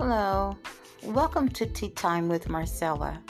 Hello, 0.00 0.56
welcome 1.02 1.48
to 1.48 1.66
Tea 1.66 1.90
Time 1.90 2.28
with 2.28 2.48
Marcella. 2.48 3.20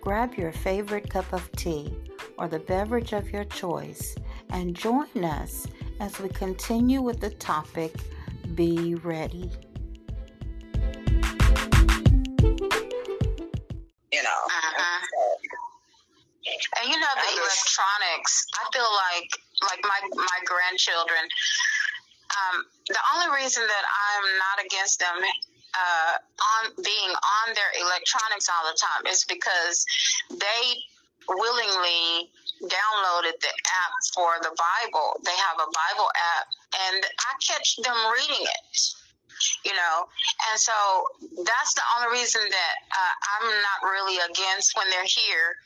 Grab 0.00 0.34
your 0.34 0.50
favorite 0.50 1.08
cup 1.08 1.32
of 1.32 1.48
tea 1.52 1.94
or 2.36 2.48
the 2.48 2.58
beverage 2.58 3.12
of 3.12 3.30
your 3.30 3.44
choice 3.44 4.16
and 4.50 4.74
join 4.74 5.22
us 5.22 5.68
as 6.00 6.18
we 6.18 6.28
continue 6.30 7.00
with 7.00 7.20
the 7.20 7.30
topic 7.30 7.94
Be 8.56 8.96
Ready. 8.96 9.52
You 14.10 14.22
know. 14.24 14.40
Uh-huh. 14.50 15.06
And 16.80 16.90
you 16.90 16.98
know 16.98 17.14
the 17.22 17.38
electronics. 17.38 18.46
I 18.52 18.66
feel 18.72 18.82
like 18.82 19.30
like 19.62 19.80
my 19.84 20.00
my 20.16 20.38
grandchildren. 20.44 21.28
Um, 22.36 22.64
the 22.88 23.02
only 23.14 23.42
reason 23.42 23.62
that 23.64 23.84
I'm 23.84 24.26
not 24.36 24.66
against 24.66 25.00
them 25.00 25.16
uh, 25.76 26.14
on 26.20 26.72
being 26.84 27.12
on 27.12 27.46
their 27.54 27.72
electronics 27.80 28.48
all 28.48 28.64
the 28.68 28.76
time 28.76 29.06
is 29.10 29.24
because 29.24 29.84
they 30.30 30.62
willingly 31.28 32.30
downloaded 32.62 33.36
the 33.40 33.52
app 33.52 33.92
for 34.14 34.40
the 34.40 34.52
Bible. 34.56 35.20
They 35.24 35.36
have 35.36 35.58
a 35.60 35.68
Bible 35.68 36.08
app, 36.38 36.46
and 36.88 37.04
I 37.04 37.32
catch 37.44 37.76
them 37.82 37.96
reading 38.12 38.44
it. 38.44 38.78
You 39.68 39.76
know, 39.76 40.08
and 40.48 40.56
so 40.58 40.72
that's 41.44 41.74
the 41.76 41.84
only 41.92 42.16
reason 42.16 42.40
that 42.40 42.74
uh, 42.88 43.14
I'm 43.36 43.46
not 43.52 43.84
really 43.84 44.16
against 44.16 44.72
when 44.76 44.88
they're 44.88 45.04
here. 45.04 45.60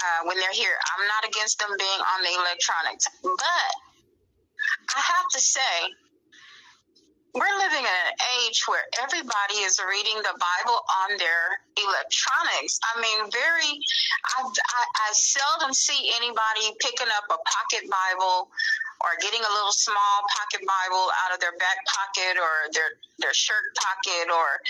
Uh, 0.00 0.26
when 0.26 0.40
they're 0.40 0.56
here, 0.56 0.72
I'm 0.72 1.06
not 1.06 1.28
against 1.28 1.60
them 1.60 1.76
being 1.78 2.00
on 2.00 2.24
the 2.24 2.32
electronics, 2.40 3.04
but 3.22 3.70
I 4.94 5.00
have 5.00 5.28
to 5.34 5.40
say, 5.40 5.74
we're 7.34 7.58
living 7.58 7.82
in 7.82 7.98
an 8.06 8.14
age 8.38 8.62
where 8.70 8.86
everybody 9.02 9.66
is 9.66 9.82
reading 9.82 10.22
the 10.22 10.38
Bible 10.38 10.78
on 11.02 11.18
their 11.18 11.58
electronics. 11.74 12.78
I 12.86 13.02
mean, 13.02 13.26
very, 13.34 13.74
I, 14.38 14.46
I, 14.46 14.82
I 14.94 15.08
seldom 15.12 15.74
see 15.74 16.14
anybody 16.14 16.70
picking 16.78 17.10
up 17.10 17.26
a 17.26 17.38
pocket 17.42 17.90
Bible 17.90 18.54
or 19.02 19.18
getting 19.18 19.42
a 19.42 19.52
little 19.52 19.74
small 19.74 20.22
pocket 20.30 20.62
Bible 20.62 21.10
out 21.26 21.34
of 21.34 21.42
their 21.42 21.58
back 21.58 21.82
pocket 21.90 22.38
or 22.38 22.70
their, 22.70 22.94
their 23.18 23.34
shirt 23.34 23.66
pocket 23.74 24.30
or 24.30 24.62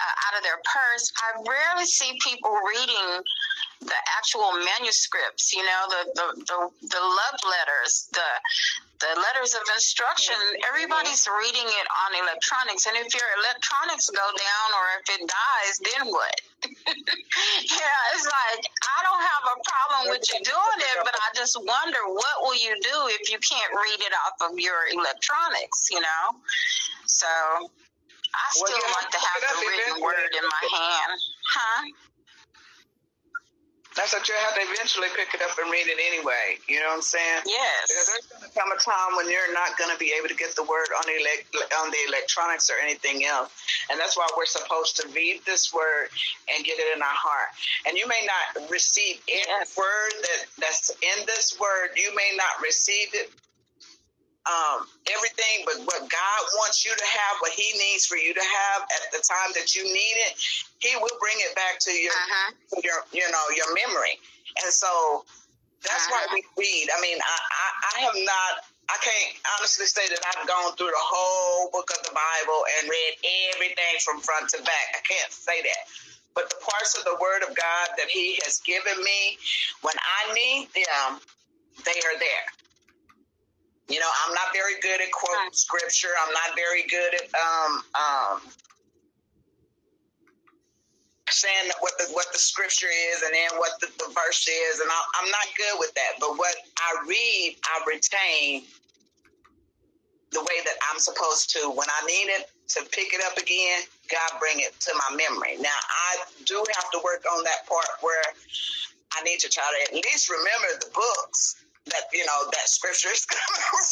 uh, 0.00 0.24
out 0.24 0.40
of 0.40 0.42
their 0.42 0.58
purse. 0.64 1.12
I 1.20 1.36
rarely 1.44 1.84
see 1.84 2.16
people 2.24 2.56
reading 2.64 3.20
the 3.80 4.00
actual 4.16 4.52
manuscripts, 4.56 5.52
you 5.52 5.62
know, 5.62 5.82
the, 5.88 6.02
the, 6.16 6.26
the, 6.48 6.58
the 6.88 7.02
love 7.02 7.38
letters, 7.44 8.08
the, 8.12 8.30
the 9.00 9.12
letters 9.20 9.52
of 9.52 9.60
instruction, 9.76 10.36
everybody's 10.64 11.28
reading 11.28 11.68
it 11.68 11.86
on 12.06 12.10
electronics. 12.16 12.88
And 12.88 12.96
if 12.96 13.12
your 13.12 13.28
electronics 13.44 14.08
go 14.08 14.24
down 14.24 14.68
or 14.72 14.84
if 14.96 15.06
it 15.12 15.22
dies, 15.28 15.74
then 15.84 16.08
what? 16.08 16.36
yeah, 16.64 18.12
it's 18.16 18.26
like 18.26 18.62
I 18.64 18.98
don't 19.04 19.22
have 19.22 19.44
a 19.44 19.56
problem 19.60 20.02
with 20.16 20.24
you 20.32 20.40
doing 20.40 20.80
it, 20.80 20.96
but 21.04 21.12
I 21.12 21.28
just 21.36 21.54
wonder 21.60 22.00
what 22.08 22.36
will 22.40 22.56
you 22.56 22.72
do 22.80 22.96
if 23.20 23.28
you 23.30 23.38
can't 23.44 23.72
read 23.76 24.00
it 24.00 24.12
off 24.24 24.40
of 24.50 24.58
your 24.58 24.88
electronics, 24.88 25.92
you 25.92 26.00
know? 26.00 26.24
So 27.04 27.28
I 27.28 28.46
still 28.50 28.72
well, 28.72 28.96
like 28.96 29.10
to 29.12 29.20
have 29.20 29.40
the 29.44 29.54
written 29.68 30.02
word 30.02 30.32
in 30.32 30.44
my 30.48 30.64
hand. 30.72 31.20
Huh? 31.52 31.80
That's 33.96 34.12
what 34.12 34.28
you 34.28 34.36
have 34.44 34.54
to 34.54 34.62
eventually 34.62 35.08
pick 35.16 35.32
it 35.32 35.40
up 35.40 35.56
and 35.56 35.72
read 35.72 35.88
it 35.88 35.96
anyway. 35.96 36.60
You 36.68 36.84
know 36.84 36.92
what 36.92 37.00
I'm 37.00 37.08
saying? 37.08 37.48
Yes. 37.48 37.88
Because 37.88 38.08
there's 38.12 38.28
going 38.28 38.44
to 38.44 38.52
come 38.52 38.68
a 38.68 38.76
time 38.76 39.16
when 39.16 39.32
you're 39.32 39.52
not 39.56 39.72
going 39.80 39.88
to 39.88 39.96
be 39.96 40.12
able 40.12 40.28
to 40.28 40.36
get 40.36 40.54
the 40.54 40.68
word 40.68 40.92
on 40.92 41.08
the 41.08 41.16
on 41.80 41.88
the 41.88 42.02
electronics 42.12 42.68
or 42.68 42.76
anything 42.76 43.24
else, 43.24 43.48
and 43.88 43.98
that's 43.98 44.16
why 44.16 44.28
we're 44.36 44.44
supposed 44.44 45.00
to 45.00 45.08
read 45.16 45.40
this 45.48 45.72
word 45.72 46.12
and 46.52 46.60
get 46.64 46.76
it 46.78 46.92
in 46.92 47.00
our 47.00 47.16
heart. 47.16 47.56
And 47.88 47.96
you 47.96 48.06
may 48.06 48.20
not 48.28 48.68
receive 48.68 49.16
any 49.32 49.48
yes. 49.48 49.72
word 49.76 50.12
that 50.20 50.40
that's 50.60 50.92
in 51.00 51.24
this 51.24 51.56
word. 51.56 51.96
You 51.96 52.12
may 52.14 52.36
not 52.36 52.60
receive 52.60 53.08
it 53.16 53.32
um, 54.46 54.86
everything 55.10 55.66
but 55.66 55.82
what 55.90 56.02
God 56.06 56.40
wants 56.62 56.86
you 56.86 56.94
to 56.94 57.06
have, 57.06 57.42
what 57.42 57.50
He 57.50 57.66
needs 57.74 58.06
for 58.06 58.16
you 58.16 58.32
to 58.32 58.46
have 58.46 58.86
at 58.86 59.10
the 59.10 59.18
time 59.26 59.50
that 59.58 59.74
you 59.74 59.82
need 59.82 60.16
it, 60.30 60.38
He 60.78 60.94
will 60.96 61.18
bring 61.18 61.34
it 61.42 61.54
back 61.58 61.82
to 61.82 61.92
your, 61.92 62.14
uh-huh. 62.14 62.80
your 62.82 62.98
you 63.10 63.26
know, 63.30 63.44
your 63.54 63.66
memory. 63.74 64.22
And 64.62 64.70
so 64.70 65.26
that's 65.82 66.06
uh-huh. 66.06 66.30
why 66.30 66.38
we 66.38 66.40
read. 66.54 66.86
I 66.94 66.98
mean, 67.02 67.18
I, 67.18 67.36
I, 67.36 67.66
I 67.90 67.94
have 68.06 68.18
not. 68.22 68.52
I 68.86 68.94
can't 69.02 69.34
honestly 69.58 69.90
say 69.90 70.06
that 70.06 70.22
I've 70.22 70.46
gone 70.46 70.78
through 70.78 70.94
the 70.94 71.06
whole 71.10 71.74
book 71.74 71.90
of 71.90 72.06
the 72.06 72.14
Bible 72.14 72.60
and 72.78 72.86
read 72.86 73.18
everything 73.50 73.98
from 73.98 74.22
front 74.22 74.46
to 74.54 74.62
back. 74.62 74.86
I 74.94 75.02
can't 75.02 75.32
say 75.34 75.58
that. 75.58 75.90
But 76.38 76.50
the 76.50 76.62
parts 76.62 76.94
of 76.94 77.02
the 77.02 77.18
Word 77.18 77.42
of 77.42 77.50
God 77.56 77.86
that 77.98 78.06
He 78.06 78.38
has 78.46 78.62
given 78.62 78.94
me, 79.02 79.42
when 79.82 79.94
I 79.98 80.34
need 80.34 80.68
them, 80.70 81.18
they 81.82 81.98
are 81.98 82.18
there. 82.22 82.46
You 83.88 84.00
know, 84.00 84.10
I'm 84.26 84.34
not 84.34 84.50
very 84.52 84.80
good 84.82 85.00
at 85.00 85.12
quoting 85.12 85.52
scripture. 85.52 86.10
I'm 86.26 86.32
not 86.34 86.56
very 86.56 86.82
good 86.90 87.14
at 87.14 87.26
um, 87.38 87.72
um, 87.94 88.40
saying 91.30 91.70
what 91.80 91.92
the 91.98 92.10
what 92.10 92.26
the 92.32 92.38
scripture 92.38 92.90
is 92.90 93.22
and 93.22 93.32
then 93.32 93.50
what 93.58 93.78
the, 93.80 93.86
the 93.98 94.10
verse 94.10 94.48
is, 94.48 94.80
and 94.80 94.90
I, 94.90 95.00
I'm 95.22 95.30
not 95.30 95.46
good 95.56 95.78
with 95.78 95.94
that. 95.94 96.18
But 96.18 96.36
what 96.36 96.54
I 96.78 97.06
read, 97.06 97.56
I 97.62 97.76
retain 97.86 98.66
the 100.32 100.40
way 100.40 100.58
that 100.64 100.76
I'm 100.90 100.98
supposed 100.98 101.50
to. 101.54 101.70
When 101.70 101.86
I 101.86 102.06
need 102.06 102.26
it 102.34 102.50
to 102.74 102.82
pick 102.90 103.14
it 103.14 103.22
up 103.22 103.38
again, 103.38 103.86
God 104.10 104.40
bring 104.40 104.58
it 104.60 104.78
to 104.80 104.92
my 104.98 105.16
memory. 105.16 105.62
Now 105.62 105.78
I 105.78 106.26
do 106.44 106.58
have 106.74 106.90
to 106.90 107.00
work 107.04 107.24
on 107.30 107.44
that 107.44 107.66
part 107.68 107.86
where 108.00 108.22
I 109.14 109.22
need 109.22 109.38
to 109.40 109.48
try 109.48 109.62
to 109.62 109.94
at 109.94 109.94
least 109.94 110.28
remember 110.28 110.82
the 110.82 110.90
books 110.92 111.65
that 111.86 112.04
you 112.12 112.24
know 112.26 112.40
that 112.52 112.66
scripture 112.68 113.10
is 113.12 113.24
coming 113.30 113.62
from, 113.70 113.82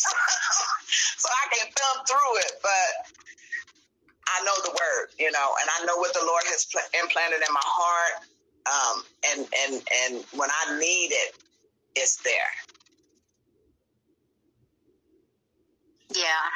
so 1.19 1.29
I 1.29 1.45
can 1.55 1.73
thumb 1.73 1.99
through 2.07 2.35
it. 2.47 2.53
But 2.63 3.15
I 4.29 4.45
know 4.45 4.57
the 4.65 4.71
word, 4.71 5.15
you 5.19 5.31
know, 5.31 5.49
and 5.61 5.69
I 5.81 5.85
know 5.87 5.97
what 5.99 6.13
the 6.15 6.25
Lord 6.25 6.43
has 6.47 6.67
pl- 6.67 6.89
implanted 7.01 7.41
in 7.41 7.53
my 7.53 7.65
heart. 7.65 8.27
Um, 8.65 8.97
and 9.31 9.41
and 9.45 9.75
and 10.05 10.25
when 10.33 10.49
I 10.51 10.79
need 10.79 11.13
it, 11.13 11.37
it's 11.97 12.17
there. 12.23 12.53
Yeah, 16.15 16.47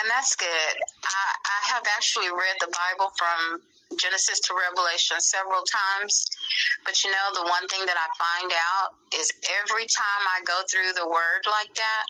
and 0.00 0.10
that's 0.10 0.36
good. 0.36 0.74
I, 1.04 1.24
I 1.44 1.74
have 1.74 1.84
actually 1.96 2.28
read 2.28 2.56
the 2.60 2.68
Bible 2.68 3.12
from 3.16 3.62
Genesis 3.96 4.40
to 4.40 4.54
Revelation 4.54 5.20
several 5.20 5.62
times. 5.64 6.26
But 6.84 7.02
you 7.04 7.10
know, 7.10 7.26
the 7.34 7.46
one 7.48 7.66
thing 7.68 7.84
that 7.86 7.96
I 7.96 8.08
find 8.16 8.52
out 8.52 8.94
is 9.18 9.30
every 9.64 9.86
time 9.86 10.22
I 10.28 10.42
go 10.44 10.60
through 10.70 10.92
the 10.94 11.08
word 11.08 11.42
like 11.46 11.72
that, 11.74 12.04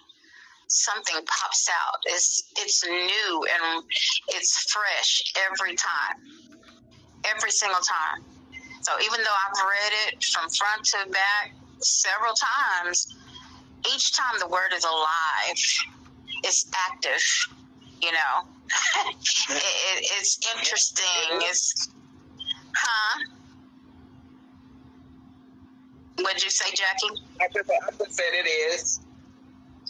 something 0.69 1.17
pops 1.27 1.69
out. 1.69 2.01
It's 2.07 2.43
it's 2.59 2.85
new 2.87 3.47
and 3.47 3.85
it's 4.29 4.71
fresh 4.73 5.23
every 5.51 5.77
time. 5.77 6.17
Every 7.25 7.51
single 7.51 7.81
time. 7.81 8.25
So 8.83 8.93
even 9.01 9.21
though 9.25 9.39
I've 9.49 9.59
read 9.65 9.93
it 10.09 10.25
from 10.25 10.49
front 10.51 10.85
to 10.93 11.11
back 11.11 11.55
several 11.81 12.35
times, 12.35 13.07
each 13.95 14.13
time 14.13 14.39
the 14.41 14.49
word 14.49 14.73
is 14.75 14.85
alive, 14.85 15.61
it's 16.43 16.67
active, 16.89 17.23
you 18.03 18.13
know. 18.13 18.54
It, 18.69 19.57
it, 19.57 20.07
it's 20.19 20.39
interesting. 20.55 21.41
It's, 21.49 21.89
huh? 22.75 23.21
What'd 26.21 26.45
you 26.45 26.51
say, 26.51 26.71
Jackie? 26.75 27.23
I 27.41 27.49
just, 27.53 27.71
I 27.71 27.91
just 27.99 28.15
said 28.17 28.27
it 28.33 28.49
is. 28.49 29.01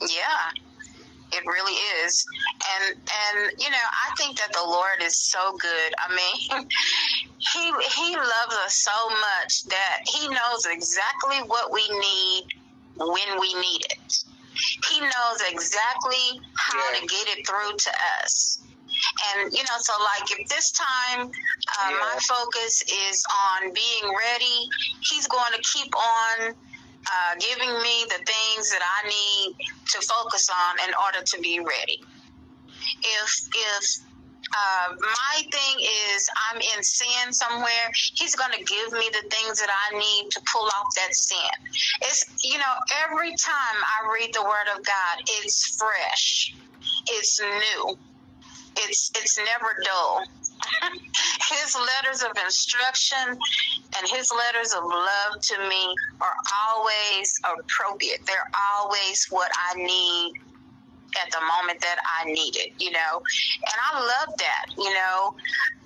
Yeah, 0.03 0.51
it 1.33 1.45
really 1.47 1.75
is. 2.05 2.27
And 2.77 2.97
and 2.97 3.53
you 3.61 3.71
know, 3.71 3.77
I 3.77 4.15
think 4.17 4.39
that 4.39 4.53
the 4.53 4.65
Lord 4.67 5.03
is 5.03 5.17
so 5.17 5.57
good. 5.59 5.95
I 5.99 6.15
mean, 6.15 6.69
he 7.55 7.73
he 7.97 8.17
loves 8.17 8.57
us 8.65 8.75
so 8.77 9.11
much 9.11 9.65
that 9.65 9.99
he 10.07 10.29
knows 10.29 10.67
exactly 10.67 11.39
what 11.47 11.73
we 11.73 11.83
need 11.89 12.45
when 12.99 13.41
we 13.41 13.55
need 13.55 13.83
it. 13.91 13.94
He 14.91 15.01
knows 15.01 15.41
exactly 15.49 16.41
how 16.57 16.93
to 16.95 17.01
get 17.07 17.39
it 17.39 17.47
through 17.47 17.77
to 17.77 17.91
us. 18.23 18.59
And, 19.35 19.53
you 19.53 19.63
know, 19.63 19.79
so 19.79 19.93
like 20.01 20.31
if 20.39 20.49
this 20.49 20.71
time 20.71 21.27
uh, 21.27 21.91
yeah. 21.91 21.97
my 22.01 22.19
focus 22.21 22.83
is 22.83 23.25
on 23.61 23.73
being 23.73 24.15
ready, 24.15 24.69
he's 25.11 25.27
going 25.27 25.53
to 25.53 25.61
keep 25.63 25.93
on 25.97 26.55
uh, 27.07 27.35
giving 27.39 27.73
me 27.83 28.05
the 28.09 28.25
things 28.25 28.71
that 28.71 28.83
I 28.83 29.09
need 29.09 29.57
to 29.91 30.01
focus 30.07 30.49
on 30.49 30.89
in 30.89 30.95
order 31.05 31.25
to 31.25 31.41
be 31.41 31.59
ready. 31.61 32.03
If, 33.03 33.49
if, 33.55 33.99
uh, 34.53 34.95
my 35.01 35.37
thing 35.51 35.77
is 36.15 36.29
I'm 36.51 36.61
in 36.61 36.83
sin 36.83 37.33
somewhere. 37.33 37.89
He's 38.15 38.35
going 38.35 38.53
to 38.53 38.65
give 38.65 38.93
me 38.93 39.11
the 39.13 39.25
things 39.31 39.61
that 39.61 39.71
I 39.71 39.99
need 39.99 40.31
to 40.33 40.41
pull 40.53 40.67
off 40.67 40.89
that 40.97 41.15
sin. 41.15 41.39
It's, 42.03 42.25
you 42.45 42.59
know, 42.59 42.75
every 43.09 43.31
time 43.31 43.77
I 43.83 44.13
read 44.13 44.31
the 44.35 44.43
word 44.43 44.69
of 44.77 44.85
God, 44.85 45.17
it's 45.43 45.77
fresh. 45.77 46.55
It's 47.11 47.41
new 47.41 47.97
it's 48.79 49.11
it's 49.17 49.39
never 49.39 49.77
dull. 49.85 50.23
his 51.51 51.77
letters 51.77 52.23
of 52.23 52.31
instruction 52.45 53.39
and 53.99 54.09
his 54.09 54.31
letters 54.33 54.73
of 54.73 54.85
love 54.85 55.41
to 55.41 55.59
me 55.69 55.95
are 56.21 56.37
always 56.69 57.41
appropriate. 57.45 58.21
They're 58.27 58.51
always 58.81 59.27
what 59.31 59.51
I 59.73 59.77
need 59.77 60.33
at 61.23 61.31
the 61.31 61.41
moment 61.41 61.81
that 61.81 61.99
I 62.05 62.31
need 62.31 62.57
it, 62.57 62.73
you 62.79 62.91
know. 62.91 63.23
And 63.61 63.77
I 63.93 64.01
love 64.01 64.35
that, 64.39 64.67
you 64.77 64.93
know. 64.93 65.35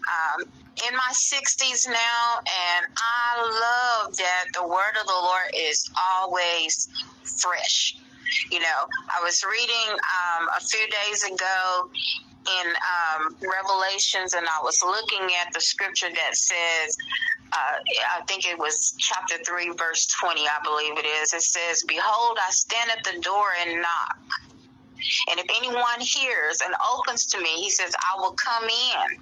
Um, 0.09 0.49
in 0.89 0.95
my 0.95 1.13
60s 1.13 1.89
now, 1.89 2.39
and 2.39 2.87
I 2.97 3.43
love 3.43 4.17
that 4.17 4.45
the 4.55 4.67
word 4.67 4.95
of 5.01 5.07
the 5.07 5.13
Lord 5.13 5.51
is 5.55 5.91
always 6.17 6.89
fresh. 7.23 7.97
You 8.51 8.61
know, 8.61 8.81
I 9.09 9.23
was 9.23 9.43
reading 9.45 9.93
um, 9.93 10.49
a 10.57 10.61
few 10.61 10.87
days 10.87 11.25
ago 11.25 11.89
in 12.61 12.67
um, 12.71 13.37
Revelations, 13.43 14.35
and 14.35 14.47
I 14.47 14.63
was 14.63 14.81
looking 14.85 15.35
at 15.45 15.53
the 15.53 15.61
scripture 15.61 16.09
that 16.15 16.37
says, 16.37 16.97
uh, 17.53 17.57
I 18.19 18.23
think 18.27 18.47
it 18.47 18.59
was 18.59 18.95
chapter 18.99 19.43
3, 19.45 19.73
verse 19.79 20.07
20, 20.21 20.43
I 20.43 20.59
believe 20.63 20.99
it 20.99 21.07
is. 21.07 21.33
It 21.33 21.43
says, 21.43 21.83
Behold, 21.87 22.39
I 22.41 22.51
stand 22.51 22.91
at 22.91 23.05
the 23.05 23.21
door 23.21 23.47
and 23.67 23.83
knock. 23.83 24.19
And 25.31 25.41
if 25.41 25.47
anyone 25.57 26.01
hears 26.01 26.61
and 26.65 26.75
opens 26.95 27.27
to 27.27 27.41
me, 27.41 27.61
he 27.61 27.71
says, 27.71 27.95
I 27.99 28.21
will 28.21 28.33
come 28.33 28.65
in 28.65 29.19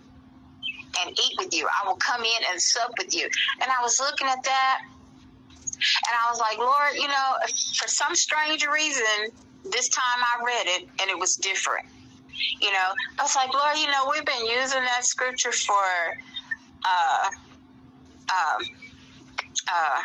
and 1.03 1.11
eat 1.11 1.35
with 1.39 1.55
you. 1.55 1.69
I 1.69 1.87
will 1.87 1.97
come 1.97 2.23
in 2.23 2.43
and 2.51 2.61
sup 2.61 2.91
with 2.99 3.15
you. 3.15 3.29
And 3.61 3.71
I 3.71 3.83
was 3.83 4.01
looking 4.01 4.27
at 4.27 4.43
that 4.43 4.81
and 5.77 6.17
I 6.27 6.31
was 6.31 6.41
like, 6.41 6.59
Lord, 6.59 6.95
you 6.95 7.09
know, 7.09 7.37
for 7.77 7.89
some 7.89 8.15
strange 8.15 8.67
reason, 8.67 9.31
this 9.65 9.89
time 9.89 10.21
I 10.23 10.45
read 10.45 10.67
it 10.67 10.89
and 11.01 11.11
it 11.11 11.19
was 11.19 11.37
different. 11.37 11.87
You 12.61 12.73
know, 12.73 12.93
I 13.19 13.23
was 13.23 13.37
like, 13.37 13.53
Lord, 13.53 13.77
you 13.77 13.87
know, 13.87 14.11
we've 14.11 14.25
been 14.25 14.47
using 14.47 14.83
that 14.83 15.05
scripture 15.05 15.53
for 15.53 15.85
uh, 16.85 17.31
um, 18.31 18.63
uh, 19.69 20.03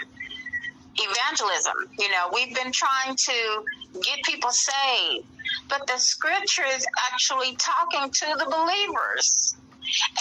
evangelism. 0.95 1.73
You 1.99 2.09
know, 2.09 2.29
we've 2.33 2.55
been 2.55 2.71
trying 2.71 3.15
to 3.15 3.65
get 4.01 4.23
people 4.23 4.49
saved, 4.51 5.25
but 5.69 5.87
the 5.87 5.97
scripture 5.97 6.65
is 6.65 6.85
actually 7.11 7.55
talking 7.57 8.09
to 8.11 8.25
the 8.37 8.45
believers. 8.45 9.55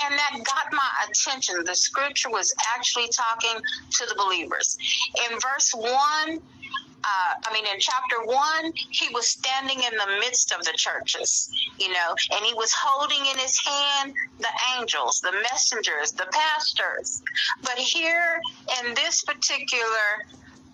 And 0.04 0.14
that 0.18 0.32
got 0.44 0.72
my 0.72 0.90
attention. 1.08 1.62
The 1.64 1.76
scripture 1.76 2.30
was 2.30 2.52
actually 2.74 3.08
talking 3.08 3.60
to 3.90 4.06
the 4.06 4.14
believers. 4.16 4.76
In 5.30 5.38
verse 5.38 5.72
1, 5.74 6.40
uh, 7.04 7.32
I 7.46 7.52
mean, 7.52 7.64
in 7.66 7.80
chapter 7.80 8.16
one, 8.24 8.72
he 8.90 9.08
was 9.14 9.26
standing 9.26 9.78
in 9.78 9.96
the 9.96 10.18
midst 10.20 10.52
of 10.52 10.64
the 10.64 10.72
churches, 10.76 11.50
you 11.78 11.88
know, 11.88 12.14
and 12.32 12.44
he 12.44 12.52
was 12.54 12.72
holding 12.76 13.20
in 13.20 13.38
his 13.38 13.58
hand 13.58 14.14
the 14.38 14.52
angels, 14.76 15.20
the 15.20 15.32
messengers, 15.50 16.12
the 16.12 16.26
pastors. 16.30 17.22
But 17.62 17.78
here 17.78 18.40
in 18.82 18.94
this 18.94 19.22
particular 19.22 20.26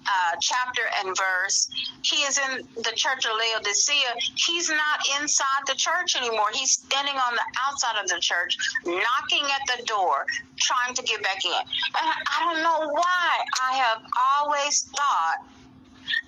uh, 0.06 0.36
chapter 0.40 0.82
and 1.04 1.16
verse, 1.16 1.68
he 2.02 2.16
is 2.22 2.38
in 2.38 2.66
the 2.76 2.92
church 2.94 3.26
of 3.26 3.32
Laodicea. 3.32 4.14
He's 4.46 4.68
not 4.70 5.20
inside 5.20 5.62
the 5.66 5.74
church 5.74 6.16
anymore. 6.16 6.46
He's 6.52 6.72
standing 6.72 7.16
on 7.16 7.34
the 7.34 7.46
outside 7.68 8.02
of 8.02 8.08
the 8.08 8.20
church, 8.20 8.56
knocking 8.84 9.44
at 9.44 9.76
the 9.76 9.84
door, 9.84 10.26
trying 10.56 10.94
to 10.94 11.02
get 11.02 11.22
back 11.22 11.44
in. 11.44 11.52
And 11.52 12.10
I 12.38 12.52
don't 12.52 12.62
know 12.62 12.90
why 12.92 13.30
I 13.70 13.76
have 13.76 14.02
always 14.38 14.82
thought 14.82 15.46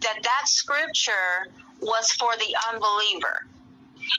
that 0.03 0.19
that 0.23 0.43
scripture 0.47 1.49
was 1.81 2.11
for 2.13 2.37
the 2.37 2.57
unbeliever. 2.73 3.47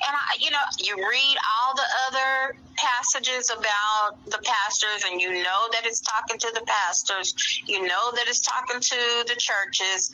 And 0.07 0.15
I, 0.15 0.37
you 0.39 0.51
know, 0.51 0.57
you 0.79 0.95
read 0.95 1.37
all 1.59 1.75
the 1.75 1.89
other 2.07 2.55
passages 2.79 3.51
about 3.51 4.23
the 4.25 4.39
pastors, 4.43 5.03
and 5.11 5.21
you 5.21 5.31
know 5.43 5.61
that 5.71 5.85
it's 5.85 5.99
talking 5.99 6.39
to 6.39 6.51
the 6.53 6.61
pastors. 6.65 7.35
You 7.65 7.83
know 7.83 8.11
that 8.15 8.27
it's 8.27 8.41
talking 8.41 8.79
to 8.79 9.23
the 9.27 9.35
churches. 9.37 10.09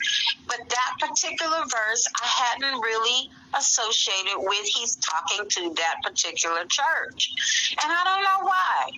But 0.46 0.58
that 0.68 1.08
particular 1.08 1.62
verse, 1.62 2.06
I 2.20 2.26
hadn't 2.26 2.80
really 2.80 3.30
associated 3.54 4.38
with 4.38 4.66
he's 4.74 4.96
talking 4.96 5.48
to 5.48 5.74
that 5.74 6.02
particular 6.02 6.64
church. 6.66 7.32
And 7.82 7.92
I 7.92 8.02
don't 8.04 8.22
know 8.22 8.48
why. 8.48 8.90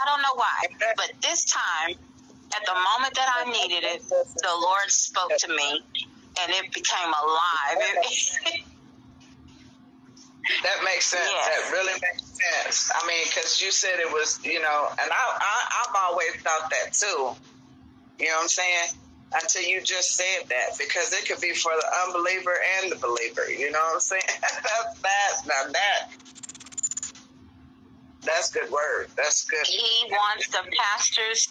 I 0.00 0.04
don't 0.06 0.22
know 0.22 0.34
why. 0.34 0.66
But 0.96 1.12
this 1.20 1.44
time, 1.44 1.96
at 2.54 2.66
the 2.66 2.74
moment 2.74 3.14
that 3.14 3.28
I 3.36 3.50
needed 3.50 3.84
it, 3.84 4.08
the 4.08 4.54
Lord 4.60 4.88
spoke 4.90 5.32
to 5.38 5.48
me 5.48 5.80
and 6.40 6.52
it 6.52 6.72
became 6.72 7.08
alive. 7.08 7.78
that 10.62 10.84
makes 10.84 11.06
sense. 11.06 11.28
Yes. 11.30 11.48
That 11.48 11.72
really 11.72 11.92
makes. 11.92 12.32
I 12.94 13.06
mean, 13.06 13.24
because 13.26 13.60
you 13.60 13.70
said 13.70 13.98
it 13.98 14.10
was, 14.12 14.38
you 14.44 14.60
know, 14.60 14.88
and 14.90 15.10
I, 15.10 15.22
I, 15.38 15.56
I've 15.82 15.96
always 16.10 16.32
thought 16.42 16.70
that 16.70 16.92
too. 16.92 17.34
You 18.18 18.28
know 18.28 18.36
what 18.36 18.42
I'm 18.42 18.48
saying? 18.48 18.88
Until 19.34 19.62
you 19.62 19.80
just 19.82 20.14
said 20.16 20.48
that, 20.48 20.78
because 20.78 21.12
it 21.12 21.26
could 21.26 21.40
be 21.40 21.54
for 21.54 21.72
the 21.72 21.86
unbeliever 22.06 22.54
and 22.80 22.92
the 22.92 22.96
believer. 22.96 23.48
You 23.50 23.70
know 23.72 23.78
what 23.80 23.94
I'm 23.94 24.00
saying? 24.00 24.22
That's 24.40 25.00
that. 25.00 25.32
Now 25.46 25.72
that 25.72 26.12
that's 28.24 28.50
good 28.50 28.70
word. 28.70 29.08
That's 29.16 29.44
good. 29.44 29.66
He 29.66 30.10
wants 30.10 30.48
the 30.48 30.62
pastors 30.78 31.48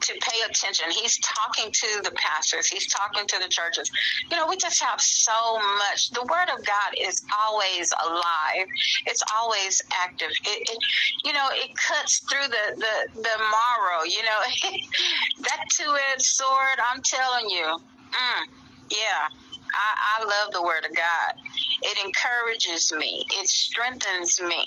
to 0.00 0.12
pay 0.20 0.40
attention. 0.48 0.90
He's 0.90 1.18
talking 1.18 1.70
to 1.72 2.00
the 2.04 2.10
pastors. 2.12 2.66
He's 2.68 2.86
talking 2.86 3.26
to 3.26 3.38
the 3.42 3.48
churches. 3.48 3.90
You 4.30 4.36
know, 4.36 4.46
we 4.46 4.56
just 4.56 4.82
have 4.82 5.00
so 5.00 5.58
much. 5.78 6.10
The 6.10 6.22
Word 6.22 6.48
of 6.56 6.64
God 6.64 6.94
is 7.00 7.22
always 7.46 7.92
alive. 8.04 8.66
It's 9.06 9.22
always 9.40 9.82
active. 10.02 10.30
It, 10.44 10.70
it 10.70 10.78
you 11.24 11.32
know, 11.32 11.48
it 11.52 11.70
cuts 11.76 12.20
through 12.30 12.48
the 12.48 12.76
the 12.76 13.20
the 13.20 13.36
marrow. 13.38 14.04
You 14.04 14.22
know, 14.22 14.40
that 15.42 15.64
two-edged 15.70 16.22
sword. 16.22 16.78
I'm 16.92 17.02
telling 17.02 17.48
you. 17.48 17.78
Mm, 18.10 18.46
yeah. 18.90 19.28
I, 19.74 20.22
I 20.22 20.24
love 20.24 20.52
the 20.52 20.62
Word 20.62 20.84
of 20.88 20.94
God. 20.94 21.32
It 21.82 22.04
encourages 22.04 22.92
me. 22.92 23.24
It 23.40 23.48
strengthens 23.48 24.40
me. 24.40 24.64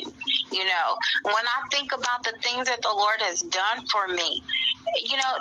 You 0.51 0.65
know, 0.65 0.97
when 1.23 1.45
I 1.45 1.67
think 1.71 1.91
about 1.91 2.23
the 2.23 2.33
things 2.41 2.67
that 2.67 2.81
the 2.81 2.93
Lord 2.95 3.19
has 3.19 3.41
done 3.41 3.85
for 3.91 4.07
me, 4.07 4.43
you 5.03 5.17
know, 5.17 5.33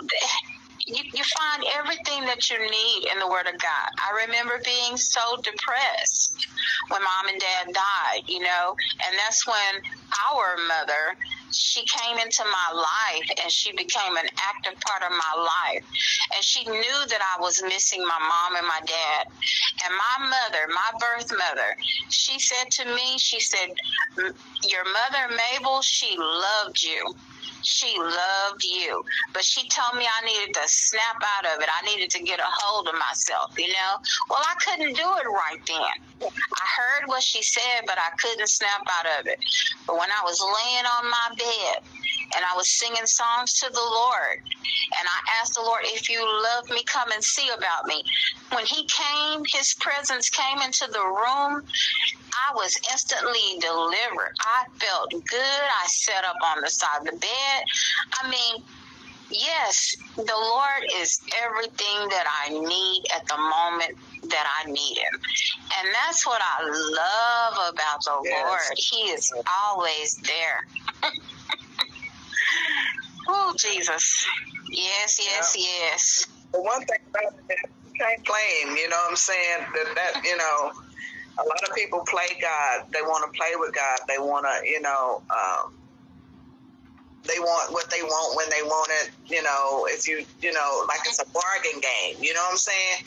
you, 0.87 1.03
you 1.15 1.25
find 1.25 1.65
everything 1.79 2.27
that 2.27 2.51
you 2.51 2.59
need 2.59 3.09
in 3.13 3.19
the 3.19 3.27
Word 3.27 3.47
of 3.47 3.59
God. 3.61 3.89
I 3.99 4.27
remember 4.27 4.61
being 4.65 4.97
so 4.97 5.37
depressed 5.43 6.47
when 6.89 7.03
mom 7.03 7.29
and 7.29 7.41
dad 7.41 7.73
died, 7.73 8.23
you 8.27 8.41
know, 8.41 8.75
and 9.07 9.17
that's 9.19 9.47
when 9.47 9.83
our 10.33 10.57
mother 10.69 11.17
she 11.53 11.85
came 11.87 12.19
into 12.19 12.45
my 12.45 12.77
life 12.77 13.29
and 13.43 13.51
she 13.53 13.73
became 13.73 14.17
an 14.17 14.27
active 14.49 14.81
part 14.81 15.03
of 15.03 15.11
my 15.11 15.43
life. 15.43 15.85
And 16.35 16.45
she 16.45 16.65
knew 16.65 17.07
that 17.09 17.21
I 17.21 17.41
was 17.41 17.63
missing 17.63 18.03
my 18.03 18.19
mom 18.19 18.57
and 18.57 18.67
my 18.67 18.81
dad. 18.87 19.27
And 19.87 19.95
my 19.95 20.29
mother, 20.29 20.69
my 20.69 20.99
birth 21.01 21.31
mother, 21.31 21.77
she 22.11 22.39
said 22.39 22.71
to 22.73 22.95
me, 22.95 23.19
she 23.19 23.41
said, 23.41 23.69
Your 24.65 24.85
mother, 24.85 25.37
Mabel, 25.53 25.83
she 25.83 26.17
loved 26.19 26.83
you. 26.83 27.15
She 27.63 27.97
loved 27.99 28.65
you. 28.65 29.05
But 29.33 29.45
she 29.45 29.69
told 29.69 29.99
me 29.99 30.07
I 30.07 30.27
needed 30.27 30.55
to 30.55 30.63
snap 30.67 31.23
out 31.39 31.57
of 31.57 31.63
it. 31.63 31.69
I 31.69 31.87
needed 31.87 32.11
to 32.11 32.23
get 32.23 32.41
a 32.41 32.47
hold 32.47 32.89
of 32.89 32.95
myself, 32.95 33.53
you 33.59 33.69
know? 33.69 33.93
Well, 34.31 34.43
I 34.43 34.55
couldn't 34.65 34.95
do 34.95 35.09
it 35.21 35.27
right 35.27 35.61
then. 35.67 36.31
I 36.31 36.65
heard 36.79 37.09
what 37.09 37.23
she 37.23 37.43
said, 37.43 37.85
but 37.87 37.99
I 37.99 38.11
couldn't 38.21 38.49
snap 38.49 38.83
out 38.89 39.21
of 39.21 39.27
it. 39.27 39.39
But 39.87 39.99
when 39.99 40.11
I 40.11 40.23
was 40.25 40.41
laying 40.41 40.87
on 40.87 41.11
my 41.11 41.29
bed, 41.39 41.83
and 42.35 42.45
I 42.45 42.57
was 42.57 42.69
singing 42.69 43.07
songs 43.07 43.53
to 43.61 43.69
the 43.73 43.81
Lord. 43.81 44.39
And 44.99 45.07
I 45.09 45.41
asked 45.41 45.55
the 45.55 45.63
Lord, 45.63 45.83
if 45.85 46.09
you 46.09 46.21
love 46.21 46.71
me, 46.71 46.83
come 46.85 47.11
and 47.13 47.23
see 47.23 47.49
about 47.49 47.87
me. 47.87 48.03
When 48.53 48.65
he 48.65 48.87
came, 48.89 49.45
his 49.53 49.75
presence 49.81 50.31
came 50.31 50.59
into 50.63 50.89
the 50.91 51.05
room. 51.05 51.63
I 52.33 52.55
was 52.55 52.77
instantly 52.91 53.61
delivered. 53.61 54.33
I 54.41 54.65
felt 54.81 55.11
good. 55.11 55.65
I 55.83 55.87
sat 55.89 56.25
up 56.25 56.37
on 56.57 56.63
the 56.63 56.71
side 56.71 57.01
of 57.01 57.07
the 57.07 57.17
bed. 57.19 57.52
I 58.23 58.31
mean, 58.31 58.65
yes, 59.31 59.97
the 60.17 60.23
Lord 60.23 60.85
is 60.97 61.21
everything 61.45 62.09
that 62.09 62.27
I 62.45 62.51
need 62.51 63.03
at 63.15 63.27
the 63.27 63.37
moment 63.37 63.99
that 64.31 64.47
I 64.63 64.71
need 64.71 64.99
Him. 64.99 65.21
And 65.79 65.89
that's 65.95 66.27
what 66.27 66.41
I 66.43 66.65
love 66.65 67.73
about 67.73 68.05
the 68.05 68.21
yes. 68.25 68.45
Lord. 68.47 68.61
He 68.77 69.11
is 69.11 69.33
always 69.65 70.17
there. 70.17 70.67
oh, 73.29 73.55
Jesus. 73.59 74.27
Yes, 74.71 75.19
yes, 75.21 75.57
yeah. 75.57 75.65
yes. 75.65 76.27
The 76.53 76.61
one 76.61 76.85
thing 76.85 76.99
about 77.09 77.35
it, 77.49 77.59
you 77.87 77.93
can't 77.99 78.25
claim, 78.27 78.77
you 78.77 78.89
know 78.89 78.97
what 78.97 79.11
I'm 79.11 79.17
saying, 79.17 79.67
that, 79.75 79.95
that 79.95 80.25
you 80.25 80.37
know, 80.37 80.73
a 81.39 81.45
lot 81.45 81.69
of 81.69 81.75
people 81.75 82.05
play 82.09 82.29
God. 82.41 82.87
They 82.93 83.03
want 83.03 83.25
to 83.25 83.37
play 83.37 83.53
with 83.57 83.75
God. 83.75 83.99
They 84.07 84.19
want 84.19 84.47
to, 84.47 84.69
you 84.69 84.81
know, 84.81 85.23
um, 85.31 85.73
they 87.25 87.39
want 87.39 87.73
what 87.73 87.91
they 87.91 88.03
want 88.03 88.37
when 88.37 88.51
they 88.51 88.63
want 88.63 88.91
it. 89.03 89.11
You 89.27 89.43
know, 89.43 89.87
if 89.89 90.09
you, 90.09 90.25
you 90.41 90.53
know, 90.53 90.85
like 90.89 91.01
it's 91.07 91.21
a 91.21 91.29
bargain 91.31 91.81
game. 91.81 92.17
You 92.21 92.35
know 92.35 92.41
what 92.43 92.53
I'm 92.53 92.57
saying? 92.57 93.07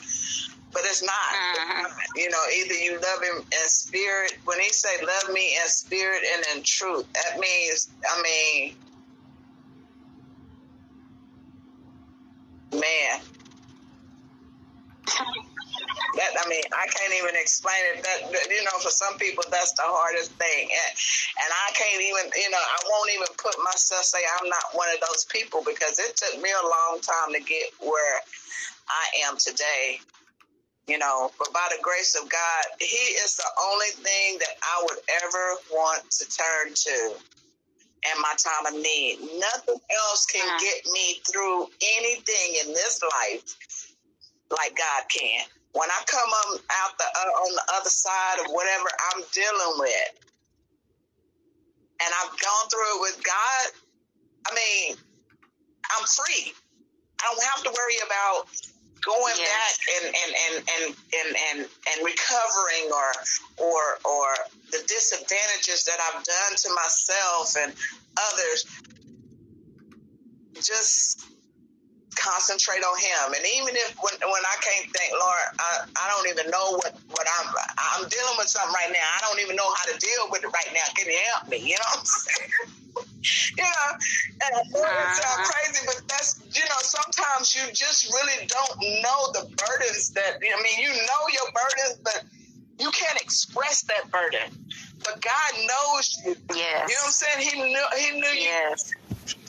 but 0.76 0.84
it's 0.84 1.02
not. 1.02 1.14
Mm-hmm. 1.14 2.18
You 2.18 2.28
know, 2.28 2.38
either 2.54 2.74
you 2.74 2.92
love 3.00 3.22
him 3.22 3.42
in 3.50 3.68
spirit. 3.68 4.36
When 4.44 4.60
he 4.60 4.68
say 4.68 4.90
love 5.00 5.32
me 5.32 5.56
in 5.56 5.68
spirit 5.68 6.22
and 6.34 6.44
in 6.54 6.62
truth, 6.62 7.06
that 7.14 7.40
means, 7.40 7.88
I 8.06 8.22
mean, 8.22 8.74
man. 12.78 13.20
That 16.16 16.32
I 16.36 16.48
mean, 16.48 16.64
I 16.72 16.86
can't 16.88 17.14
even 17.14 17.36
explain 17.36 17.78
it. 17.94 18.02
That 18.02 18.32
you 18.48 18.64
know, 18.64 18.76
for 18.80 18.90
some 18.90 19.16
people, 19.18 19.44
that's 19.50 19.72
the 19.76 19.84
hardest 19.84 20.32
thing, 20.40 20.68
and 20.68 20.92
and 21.44 21.50
I 21.52 21.68
can't 21.72 22.02
even, 22.02 22.32
you 22.34 22.50
know, 22.50 22.60
I 22.60 22.78
won't 22.88 23.10
even 23.12 23.30
put 23.36 23.54
myself 23.62 24.04
say 24.04 24.20
I'm 24.40 24.48
not 24.48 24.72
one 24.72 24.88
of 24.92 25.00
those 25.06 25.24
people 25.28 25.62
because 25.64 25.98
it 26.00 26.16
took 26.16 26.40
me 26.40 26.50
a 26.50 26.64
long 26.64 27.00
time 27.00 27.32
to 27.36 27.40
get 27.40 27.68
where 27.80 28.20
I 28.88 29.28
am 29.28 29.36
today 29.36 30.00
you 30.86 30.98
know, 30.98 31.32
but 31.38 31.52
by 31.52 31.66
the 31.70 31.82
grace 31.82 32.14
of 32.14 32.30
God, 32.30 32.64
He 32.78 33.18
is 33.18 33.36
the 33.36 33.50
only 33.72 33.90
thing 33.96 34.38
that 34.38 34.54
I 34.62 34.86
would 34.86 34.98
ever 35.24 35.56
want 35.72 36.08
to 36.10 36.24
turn 36.30 36.74
to 36.74 37.16
in 38.14 38.22
my 38.22 38.34
time 38.38 38.72
of 38.72 38.80
need. 38.80 39.18
Nothing 39.38 39.80
else 39.90 40.26
can 40.26 40.46
uh-huh. 40.46 40.58
get 40.60 40.92
me 40.92 41.20
through 41.30 41.66
anything 41.98 42.56
in 42.64 42.72
this 42.72 43.02
life 43.02 43.92
like 44.50 44.76
God 44.76 45.08
can. 45.08 45.46
When 45.76 45.90
I 45.92 46.00
come 46.08 46.24
on 46.24 46.56
out 46.56 46.96
the 46.96 47.04
uh, 47.04 47.44
on 47.44 47.52
the 47.52 47.66
other 47.76 47.92
side 47.92 48.40
of 48.40 48.48
whatever 48.48 48.88
I'm 49.12 49.20
dealing 49.28 49.76
with, 49.76 50.12
and 52.00 52.10
I've 52.16 52.32
gone 52.32 52.66
through 52.72 52.96
it 52.96 53.00
with 53.04 53.20
God, 53.20 53.64
I 54.48 54.56
mean, 54.56 54.96
I'm 55.92 56.06
free. 56.08 56.54
I 57.20 57.28
don't 57.28 57.44
have 57.44 57.62
to 57.64 57.70
worry 57.76 58.00
about 58.08 58.48
going 59.04 59.34
yes. 59.36 59.52
back 59.52 59.76
and 59.94 60.06
and, 60.16 60.32
and 60.32 60.54
and 60.64 60.84
and 61.12 61.30
and 61.36 61.58
and 61.92 61.98
recovering 62.00 62.88
or 62.88 63.12
or 63.60 63.82
or 64.08 64.26
the 64.72 64.80
disadvantages 64.88 65.84
that 65.84 66.00
I've 66.00 66.24
done 66.24 66.52
to 66.56 66.68
myself 66.72 67.54
and 67.60 67.72
others 68.16 68.64
just 70.54 71.35
concentrate 72.16 72.80
on 72.80 72.96
him 72.98 73.36
and 73.36 73.44
even 73.60 73.76
if 73.76 73.94
when, 74.00 74.16
when 74.18 74.44
I 74.44 74.56
can't 74.64 74.88
think 74.90 75.12
Lord 75.14 75.46
I, 75.60 75.70
I 75.94 76.04
don't 76.10 76.28
even 76.32 76.50
know 76.50 76.80
what 76.80 76.96
what 77.12 77.26
I'm 77.28 77.48
I'm 77.76 78.08
dealing 78.08 78.36
with 78.40 78.48
something 78.48 78.72
right 78.72 78.90
now 78.90 79.04
I 79.04 79.20
don't 79.28 79.40
even 79.40 79.56
know 79.56 79.68
how 79.68 79.86
to 79.92 79.96
deal 80.00 80.32
with 80.32 80.42
it 80.42 80.50
right 80.50 80.70
now 80.72 80.86
can 80.96 81.06
you 81.06 81.18
help 81.32 81.48
me 81.48 81.60
you 81.60 81.76
know 81.76 81.88
what 81.92 82.00
I'm 82.00 82.08
saying 82.08 82.50
you 83.56 83.64
know, 83.64 83.90
and 83.92 84.52
it 84.60 84.72
sounds 84.72 85.20
uh-huh. 85.20 85.50
crazy, 85.50 85.86
but 85.86 86.00
that's 86.08 86.40
you 86.54 86.62
know, 86.62 86.80
sometimes 86.80 87.54
you 87.54 87.62
just 87.72 88.06
really 88.12 88.46
don't 88.46 89.02
know 89.02 89.32
the 89.32 89.48
burdens 89.56 90.10
that 90.10 90.36
I 90.36 90.62
mean, 90.62 90.78
you 90.78 90.90
know 90.90 91.22
your 91.32 91.50
burdens, 91.52 91.98
but 92.02 92.22
you 92.78 92.90
can't 92.90 93.20
express 93.20 93.82
that 93.82 94.10
burden. 94.10 94.52
But 95.04 95.20
God 95.20 95.52
knows 95.66 96.18
you. 96.24 96.36
Yes. 96.54 96.88
You 96.88 96.94
know 96.94 97.02
what 97.02 97.06
I'm 97.06 97.12
saying? 97.12 97.48
He 97.48 97.62
knew 97.62 97.86
he 97.98 98.20
knew 98.20 98.40
yes. 98.40 98.90
you 98.90 99.05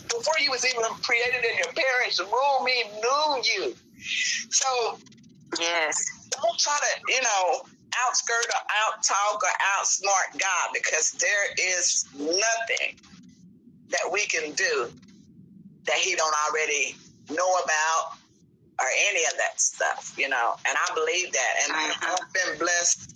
before 0.09 0.35
you 0.39 0.51
was 0.51 0.65
even 0.65 0.83
created 1.01 1.43
in 1.43 1.57
your 1.57 1.73
parents' 1.73 2.19
womb, 2.19 2.67
he 2.67 2.83
knew 3.01 3.43
you. 3.43 3.75
So 4.49 4.97
Yes. 5.59 6.05
Don't 6.31 6.59
try 6.59 6.77
to, 6.77 7.13
you 7.13 7.21
know, 7.21 7.61
outskirt 8.05 8.45
or 8.49 8.61
out 8.83 9.03
talk 9.03 9.41
or 9.41 9.49
outsmart 9.77 10.39
God 10.39 10.69
because 10.73 11.11
there 11.13 11.53
is 11.57 12.05
nothing 12.13 12.99
that 13.89 14.11
we 14.11 14.25
can 14.25 14.51
do 14.53 14.91
that 15.85 15.95
he 15.95 16.15
don't 16.15 16.35
already 16.49 16.95
know 17.29 17.53
about 17.63 18.17
or 18.79 18.85
any 19.09 19.23
of 19.25 19.33
that 19.37 19.59
stuff, 19.59 20.13
you 20.17 20.29
know. 20.29 20.55
And 20.67 20.77
I 20.77 20.93
believe 20.93 21.31
that. 21.31 21.53
And 21.63 21.71
uh-huh. 21.71 22.17
I've 22.19 22.33
been 22.33 22.59
blessed 22.59 23.15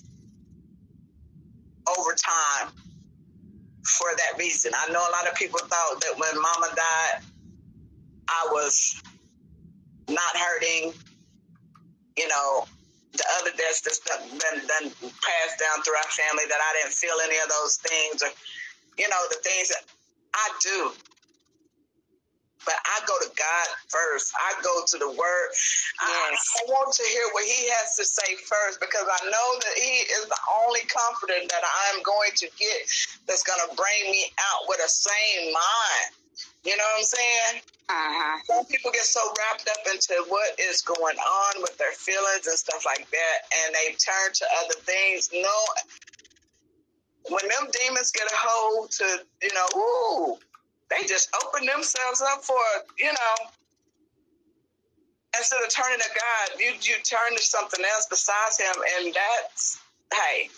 over 1.87 2.15
time 2.15 2.69
for 3.83 4.07
that 4.15 4.37
reason. 4.37 4.71
I 4.75 4.91
know 4.91 4.99
a 4.99 5.11
lot 5.11 5.27
of 5.27 5.35
people 5.35 5.59
thought 5.59 6.01
that 6.01 6.13
when 6.17 6.41
mama 6.41 6.69
died, 6.75 7.23
I 8.27 8.47
was 8.51 9.01
not 10.07 10.35
hurting, 10.35 10.93
you 12.17 12.27
know, 12.27 12.65
the 13.13 13.25
other 13.39 13.51
deaths 13.57 13.81
that's 13.81 13.99
been, 13.99 14.59
been 14.61 14.91
passed 15.01 15.59
down 15.59 15.83
through 15.83 15.95
our 15.95 16.11
family 16.11 16.43
that 16.47 16.59
I 16.59 16.81
didn't 16.81 16.93
feel 16.93 17.15
any 17.23 17.37
of 17.37 17.49
those 17.49 17.77
things 17.77 18.23
or, 18.23 18.29
you 18.97 19.09
know, 19.09 19.21
the 19.29 19.37
things 19.43 19.69
that 19.69 19.83
I 20.33 20.49
do. 20.61 20.91
But 22.65 22.77
I 22.85 23.01
go 23.05 23.17
to 23.25 23.29
God 23.33 23.67
first. 23.89 24.33
I 24.37 24.53
go 24.61 24.85
to 24.85 24.97
the 24.97 25.09
Word. 25.09 25.49
Yes. 25.51 25.97
I, 26.01 26.61
I, 26.61 26.61
want 26.69 26.93
to 26.93 27.05
hear 27.09 27.25
what 27.33 27.45
He 27.45 27.69
has 27.81 27.95
to 27.97 28.05
say 28.05 28.37
first 28.45 28.79
because 28.79 29.07
I 29.09 29.21
know 29.25 29.47
that 29.59 29.75
He 29.75 30.05
is 30.13 30.25
the 30.29 30.41
only 30.65 30.81
comforter 30.85 31.41
that 31.41 31.63
I'm 31.65 32.03
going 32.03 32.33
to 32.37 32.47
get 32.57 32.79
that's 33.25 33.43
going 33.43 33.59
to 33.65 33.75
bring 33.75 34.11
me 34.11 34.29
out 34.37 34.69
with 34.69 34.79
a 34.79 34.89
sane 34.89 35.53
mind. 35.53 36.09
You 36.63 36.77
know 36.77 36.85
what 36.93 37.01
I'm 37.01 37.09
saying? 37.09 37.55
Uh-huh. 37.89 38.37
Some 38.45 38.65
people 38.65 38.91
get 38.91 39.03
so 39.03 39.19
wrapped 39.37 39.67
up 39.67 39.83
into 39.91 40.13
what 40.29 40.59
is 40.59 40.81
going 40.81 41.17
on 41.17 41.61
with 41.61 41.77
their 41.77 41.91
feelings 41.91 42.47
and 42.47 42.57
stuff 42.57 42.85
like 42.85 43.09
that, 43.09 43.37
and 43.51 43.75
they 43.75 43.93
turn 43.97 44.29
to 44.31 44.45
other 44.63 44.77
things. 44.85 45.29
No, 45.33 45.57
when 47.29 47.47
them 47.49 47.69
demons 47.71 48.11
get 48.11 48.25
a 48.27 48.35
hold 48.35 48.91
to, 48.91 49.25
you 49.41 49.53
know, 49.53 49.67
ooh, 49.75 50.37
they 50.91 51.07
just 51.07 51.31
open 51.43 51.65
themselves 51.65 52.21
up 52.21 52.43
for, 52.43 52.59
you 52.99 53.07
know, 53.07 53.35
instead 55.39 55.63
of 55.63 55.69
turning 55.69 55.99
to 55.99 56.11
God, 56.11 56.59
you 56.59 56.71
you 56.81 56.99
turn 57.03 57.35
to 57.35 57.41
something 57.41 57.79
else 57.95 58.07
besides 58.09 58.59
Him, 58.59 58.75
and 58.99 59.15
that's 59.15 59.79
hey, 60.13 60.49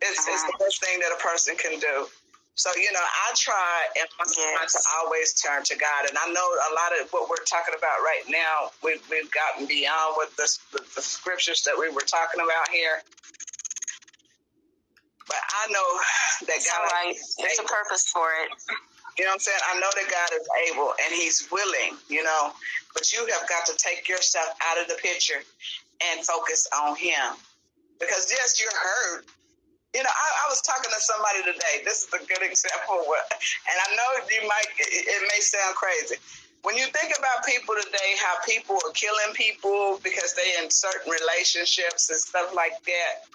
it's 0.00 0.26
it's 0.26 0.44
the 0.44 0.52
ah. 0.54 0.64
best 0.64 0.82
thing 0.82 0.98
that 1.00 1.12
a 1.12 1.20
person 1.20 1.56
can 1.56 1.78
do. 1.78 2.08
So 2.54 2.70
you 2.76 2.92
know, 2.92 3.00
I 3.00 3.32
try 3.36 3.80
and 3.96 4.08
I 4.20 4.24
yes. 4.28 4.72
to 4.72 4.80
always 5.00 5.34
turn 5.34 5.62
to 5.64 5.76
God, 5.76 6.08
and 6.08 6.16
I 6.18 6.32
know 6.32 6.48
a 6.70 6.72
lot 6.74 6.92
of 7.00 7.10
what 7.10 7.28
we're 7.28 7.44
talking 7.44 7.74
about 7.76 8.00
right 8.00 8.24
now. 8.28 8.72
We've 8.84 9.02
we've 9.10 9.30
gotten 9.32 9.66
beyond 9.66 10.16
what 10.16 10.36
the, 10.36 10.48
the, 10.72 10.80
the 10.96 11.02
scriptures 11.02 11.62
that 11.62 11.74
we 11.78 11.88
were 11.90 12.04
talking 12.04 12.40
about 12.40 12.68
here. 12.68 13.02
But 15.28 15.38
I 15.38 15.72
know 15.72 15.88
that 16.46 16.60
God 16.64 16.82
right. 16.92 17.14
It's 17.14 17.58
a 17.58 17.64
purpose 17.64 18.08
for 18.08 18.26
it. 18.44 18.50
You 19.18 19.24
know 19.24 19.36
what 19.36 19.44
I'm 19.44 19.44
saying? 19.44 19.64
I 19.68 19.74
know 19.80 19.92
that 19.92 20.08
God 20.08 20.30
is 20.40 20.46
able 20.72 20.94
and 21.04 21.12
He's 21.12 21.48
willing, 21.52 22.00
you 22.08 22.22
know, 22.22 22.52
but 22.94 23.12
you 23.12 23.20
have 23.20 23.48
got 23.48 23.66
to 23.66 23.76
take 23.76 24.08
yourself 24.08 24.48
out 24.70 24.80
of 24.80 24.88
the 24.88 24.96
picture 25.02 25.44
and 26.10 26.24
focus 26.24 26.66
on 26.72 26.96
Him. 26.96 27.36
Because, 28.00 28.26
yes, 28.30 28.58
you're 28.58 28.72
hurt. 28.72 29.26
You 29.94 30.02
know, 30.02 30.08
I, 30.08 30.28
I 30.42 30.48
was 30.48 30.62
talking 30.62 30.88
to 30.88 31.00
somebody 31.00 31.44
today. 31.44 31.84
This 31.84 32.08
is 32.08 32.10
a 32.16 32.24
good 32.24 32.40
example. 32.40 33.04
And 33.04 33.76
I 33.76 33.88
know 33.94 34.08
you 34.24 34.48
might, 34.48 34.66
it, 34.80 35.04
it 35.04 35.22
may 35.28 35.40
sound 35.40 35.76
crazy. 35.76 36.16
When 36.62 36.76
you 36.78 36.86
think 36.86 37.12
about 37.12 37.44
people 37.44 37.74
today, 37.76 38.16
how 38.22 38.40
people 38.48 38.76
are 38.76 38.92
killing 38.94 39.34
people 39.34 40.00
because 40.02 40.32
they 40.32 40.62
in 40.62 40.70
certain 40.70 41.12
relationships 41.12 42.08
and 42.08 42.18
stuff 42.18 42.54
like 42.54 42.80
that, 42.86 43.28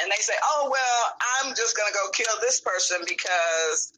and 0.00 0.10
they 0.10 0.20
say, 0.20 0.34
oh, 0.42 0.68
well, 0.70 1.02
I'm 1.38 1.54
just 1.54 1.76
going 1.76 1.88
to 1.90 1.94
go 1.94 2.10
kill 2.12 2.34
this 2.40 2.60
person 2.60 2.98
because 3.06 3.92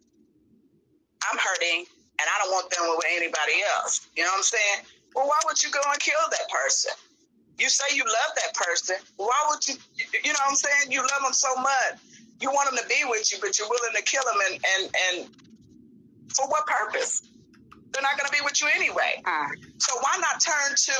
I'm 1.31 1.38
hurting 1.38 1.85
and 2.21 2.26
I 2.29 2.35
don't 2.45 2.52
want 2.52 2.71
them 2.71 2.85
with 2.97 3.07
anybody 3.11 3.64
else. 3.76 4.09
You 4.17 4.25
know 4.25 4.31
what 4.31 4.38
I'm 4.38 4.43
saying? 4.43 4.79
Well, 5.14 5.26
why 5.26 5.38
would 5.47 5.62
you 5.62 5.71
go 5.71 5.81
and 5.90 5.99
kill 6.00 6.21
that 6.31 6.49
person? 6.49 6.93
You 7.59 7.69
say 7.69 7.95
you 7.95 8.05
love 8.05 8.33
that 8.37 8.55
person. 8.55 8.97
Why 9.17 9.37
would 9.49 9.67
you, 9.69 9.75
you 10.25 10.33
know 10.33 10.38
what 10.45 10.50
I'm 10.50 10.57
saying? 10.57 10.93
You 10.93 11.00
love 11.00 11.23
them 11.23 11.33
so 11.33 11.55
much. 11.57 12.00
You 12.40 12.50
want 12.50 12.71
them 12.71 12.79
to 12.81 12.88
be 12.88 13.05
with 13.05 13.31
you, 13.33 13.38
but 13.40 13.59
you're 13.59 13.69
willing 13.69 13.95
to 13.97 14.02
kill 14.02 14.23
them. 14.25 14.38
And, 14.50 14.61
and, 14.64 14.97
and 15.09 15.17
for 16.35 16.49
what 16.49 16.67
purpose? 16.67 17.23
They're 17.93 18.02
not 18.02 18.17
going 18.17 18.31
to 18.31 18.33
be 18.33 18.43
with 18.45 18.61
you 18.62 18.69
anyway. 18.75 19.21
Uh. 19.25 19.49
So 19.79 19.93
why 20.00 20.17
not 20.21 20.40
turn 20.40 20.76
to 20.76 20.97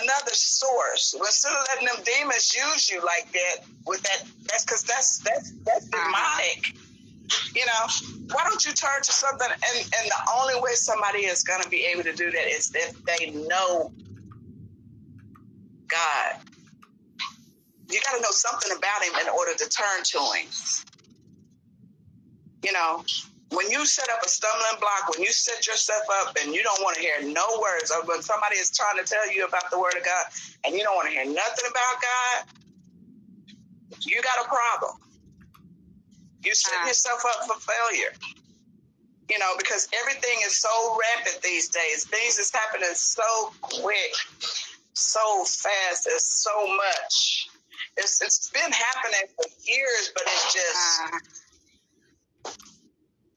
another 0.00 0.32
source. 0.32 1.14
Instead 1.14 1.52
of 1.52 1.66
letting 1.68 1.86
them 1.86 2.04
demons 2.04 2.54
use 2.54 2.90
you 2.90 3.04
like 3.04 3.30
that, 3.32 3.64
with 3.86 4.02
that, 4.02 4.22
that's 4.48 4.64
because 4.64 4.82
that's 4.82 5.18
that's 5.18 5.52
that's 5.64 5.86
demonic. 5.88 6.74
You 7.54 7.64
know, 7.66 8.26
why 8.32 8.44
don't 8.44 8.64
you 8.64 8.72
turn 8.72 9.02
to 9.02 9.12
something? 9.12 9.48
And 9.50 9.78
and 9.78 10.10
the 10.10 10.30
only 10.40 10.54
way 10.60 10.72
somebody 10.74 11.20
is 11.20 11.42
going 11.42 11.62
to 11.62 11.68
be 11.68 11.86
able 11.92 12.04
to 12.04 12.12
do 12.14 12.30
that 12.30 12.46
is 12.48 12.72
if 12.74 13.04
they 13.04 13.30
know 13.30 13.92
God. 15.88 16.40
You 17.90 18.00
got 18.06 18.16
to 18.16 18.22
know 18.22 18.30
something 18.30 18.70
about 18.76 19.02
Him 19.02 19.26
in 19.26 19.28
order 19.28 19.52
to 19.54 19.68
turn 19.68 20.04
to 20.04 20.18
Him. 20.18 20.48
You 22.64 22.72
know, 22.72 23.04
when 23.52 23.70
you 23.70 23.86
set 23.86 24.08
up 24.10 24.20
a 24.24 24.28
stumbling 24.28 24.80
block, 24.80 25.10
when 25.14 25.22
you 25.22 25.32
set 25.32 25.66
yourself 25.66 26.02
up 26.22 26.36
and 26.42 26.54
you 26.54 26.62
don't 26.62 26.82
want 26.82 26.96
to 26.96 27.02
hear 27.02 27.22
no 27.22 27.44
words, 27.62 27.90
or 27.90 28.04
when 28.06 28.22
somebody 28.22 28.56
is 28.56 28.70
trying 28.70 28.98
to 28.98 29.04
tell 29.04 29.30
you 29.32 29.46
about 29.46 29.70
the 29.70 29.78
word 29.80 29.94
of 29.98 30.04
God 30.04 30.24
and 30.66 30.74
you 30.74 30.82
don't 30.82 30.96
want 30.96 31.08
to 31.08 31.14
hear 31.14 31.26
nothing 31.26 31.66
about 31.70 31.96
God, 32.02 32.54
you 34.06 34.22
got 34.22 34.44
a 34.44 34.48
problem. 34.48 34.98
You 36.44 36.54
set 36.54 36.74
uh, 36.84 36.88
yourself 36.88 37.24
up 37.26 37.46
for 37.46 37.60
failure. 37.60 38.12
you 39.30 39.38
know, 39.38 39.52
because 39.58 39.88
everything 40.02 40.38
is 40.46 40.56
so 40.56 40.70
rapid 41.18 41.42
these 41.42 41.68
days. 41.68 42.06
Things 42.06 42.38
is 42.38 42.52
happening 42.52 42.90
so 42.94 43.52
quick, 43.62 44.14
so 44.94 45.44
fast. 45.44 46.06
There's 46.06 46.24
so 46.26 46.66
much. 46.68 47.48
It's 47.98 48.22
it's 48.22 48.50
been 48.50 48.72
happening 48.72 49.28
for 49.36 49.46
years, 49.64 50.12
but 50.14 50.24
it's 50.26 50.54
just 50.54 51.12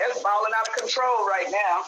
it's 0.07 0.21
falling 0.21 0.53
out 0.57 0.67
of 0.67 0.73
control 0.75 1.27
right 1.27 1.47
now. 1.49 1.83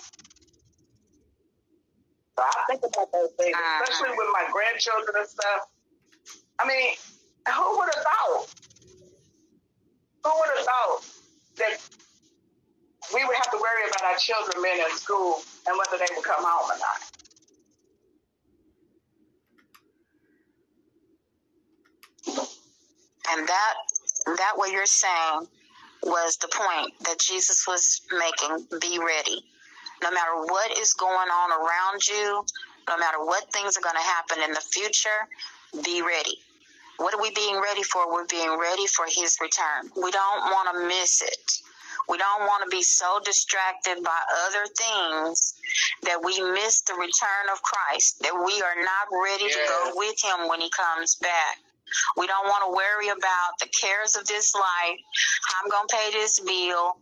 So 2.38 2.44
I 2.44 2.64
think 2.70 2.84
about 2.84 3.12
those 3.12 3.32
things, 3.40 3.56
ah. 3.56 3.82
especially 3.84 4.12
with 4.18 4.28
my 4.34 4.46
grandchildren 4.52 5.16
and 5.18 5.28
stuff. 5.28 5.72
I 6.60 6.68
mean, 6.68 6.96
who 7.48 7.78
would 7.80 7.90
have 7.94 8.04
thought? 8.04 8.48
Who 10.24 10.32
would 10.36 10.52
have 10.58 10.66
thought 10.66 11.00
that 11.58 11.80
we 13.14 13.24
would 13.24 13.36
have 13.36 13.52
to 13.52 13.58
worry 13.58 13.88
about 13.88 14.04
our 14.04 14.18
children 14.18 14.64
being 14.64 14.80
in 14.84 14.98
school 14.98 15.42
and 15.68 15.78
whether 15.78 15.98
they 15.98 16.12
would 16.16 16.26
come 16.26 16.44
home 16.44 16.72
or 16.72 16.80
not? 16.80 17.02
And 23.32 23.48
that 23.48 23.74
that 24.38 24.54
what 24.56 24.72
you're 24.72 24.86
saying 24.86 25.48
was 26.06 26.38
the 26.38 26.48
point 26.48 26.94
that 27.02 27.20
Jesus 27.20 27.66
was 27.68 28.02
making. 28.12 28.80
Be 28.80 29.00
ready. 29.00 29.44
No 30.04 30.12
matter 30.12 30.36
what 30.46 30.78
is 30.78 30.94
going 30.94 31.30
on 31.30 31.52
around 31.52 32.08
you, 32.08 32.46
no 32.88 32.98
matter 32.98 33.18
what 33.20 33.52
things 33.52 33.78
are 33.78 33.82
going 33.82 33.96
to 33.96 34.02
happen 34.02 34.38
in 34.44 34.54
the 34.54 34.62
future, 34.62 35.28
be 35.84 36.02
ready. 36.02 36.38
What 36.98 37.14
are 37.14 37.22
we 37.22 37.32
being 37.32 37.60
ready 37.60 37.84
for? 37.84 38.12
We're 38.12 38.28
being 38.28 38.58
ready 38.58 38.88
for 38.88 39.06
his 39.06 39.38
return. 39.42 39.92
We 40.02 40.12
don't 40.12 40.42
want 40.54 40.70
to 40.72 40.88
miss 40.88 41.22
it. 41.22 41.62
We 42.08 42.18
don't 42.18 42.42
want 42.42 42.64
to 42.64 42.70
be 42.70 42.84
so 42.84 43.20
distracted 43.26 44.04
by 44.04 44.20
other 44.46 44.66
things 44.78 45.56
that 46.04 46.24
we 46.24 46.40
miss 46.54 46.82
the 46.82 46.94
return 46.94 47.46
of 47.52 47.62
Christ, 47.64 48.22
that 48.22 48.34
we 48.34 48.62
are 48.62 48.78
not 48.78 49.10
ready 49.12 49.46
yeah. 49.46 49.50
to 49.50 49.62
go 49.68 49.92
with 49.96 50.16
him 50.24 50.48
when 50.48 50.62
he 50.62 50.70
comes 50.70 51.16
back. 51.16 51.58
We 52.18 52.27
don't 52.27 52.48
want 52.48 52.63
to 52.65 52.72
worry 52.75 53.10
about 53.10 53.60
the 53.60 53.68
cares 53.70 54.15
of 54.15 54.25
this 54.27 54.54
life. 54.56 55.00
How 55.48 55.63
I'm 55.63 55.70
going 55.70 55.88
to 55.88 55.96
pay 55.96 56.12
this 56.12 56.39
bill. 56.39 56.98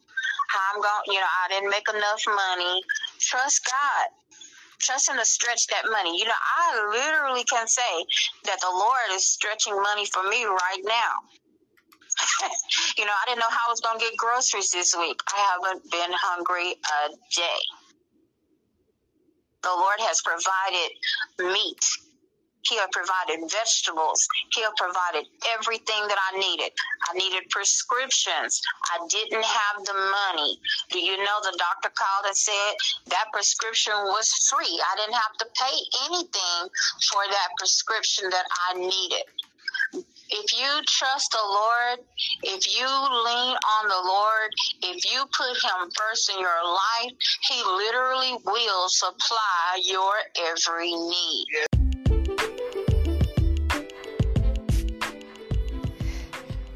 How 0.49 0.61
I'm 0.73 0.81
going, 0.81 1.03
you 1.07 1.19
know, 1.19 1.33
I 1.43 1.49
didn't 1.49 1.69
make 1.69 1.87
enough 1.89 2.23
money. 2.27 2.81
Trust 3.19 3.65
God 3.65 4.07
trust 4.83 5.09
him 5.09 5.17
to 5.17 5.25
stretch 5.25 5.67
that 5.67 5.83
money. 5.89 6.17
You 6.19 6.25
know, 6.25 6.41
I 6.57 6.89
literally 6.91 7.43
can 7.45 7.67
say 7.67 8.05
that 8.45 8.59
the 8.59 8.69
Lord 8.69 9.09
is 9.11 9.25
stretching 9.25 9.75
money 9.81 10.05
for 10.05 10.23
me 10.23 10.43
right 10.45 10.83
now. 10.83 11.23
you 12.97 13.05
know, 13.05 13.11
I 13.11 13.25
didn't 13.27 13.39
know 13.39 13.49
how 13.49 13.67
I 13.67 13.71
was 13.71 13.81
going 13.81 13.97
to 13.99 14.05
get 14.05 14.17
groceries 14.17 14.71
this 14.71 14.95
week. 14.97 15.19
I 15.33 15.55
haven't 15.55 15.89
been 15.89 16.11
hungry 16.11 16.73
a 16.73 17.09
day. 17.35 17.61
The 19.63 19.69
Lord 19.69 19.99
has 19.99 20.21
provided 20.21 20.91
meat 21.39 21.83
he 22.65 22.77
had 22.77 22.91
provided 22.91 23.50
vegetables. 23.50 24.20
He 24.53 24.62
had 24.62 24.75
provided 24.77 25.27
everything 25.53 26.08
that 26.08 26.17
I 26.32 26.38
needed. 26.38 26.72
I 27.10 27.13
needed 27.17 27.50
prescriptions. 27.50 28.62
I 28.91 29.05
didn't 29.10 29.46
have 29.46 29.86
the 29.86 29.93
money. 29.93 30.58
Do 30.89 31.00
you 31.00 31.17
know 31.17 31.38
the 31.43 31.55
doctor 31.58 31.91
called 31.93 32.25
and 32.25 32.38
said 32.38 32.74
that 33.08 33.25
prescription 33.34 33.93
was 34.12 34.27
free? 34.50 34.79
I 34.79 34.96
didn't 34.98 35.15
have 35.15 35.36
to 35.39 35.48
pay 35.60 35.75
anything 36.10 36.62
for 37.12 37.24
that 37.27 37.50
prescription 37.58 38.29
that 38.29 38.46
I 38.70 38.79
needed 38.79 39.25
if 40.34 40.51
you 40.60 40.82
trust 40.88 41.32
the 41.32 41.46
Lord, 41.46 42.00
if 42.43 42.65
you 42.79 42.88
lean 42.88 43.55
on 43.55 43.88
the 43.88 44.01
Lord, 44.08 44.50
if 44.82 45.05
you 45.05 45.25
put 45.38 45.53
Him 45.62 45.91
first 45.96 46.32
in 46.32 46.39
your 46.39 46.63
life, 46.65 47.13
He 47.50 47.62
literally 47.63 48.34
will 48.46 48.89
supply 48.89 49.82
your 49.84 50.13
every 50.50 50.91
need. 50.91 51.72